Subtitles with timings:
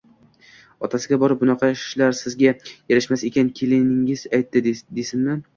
[0.87, 5.41] Otasiga borib, bunaqa ishlar sizga yarashmas ekan, kelinigiz aytdi desinmi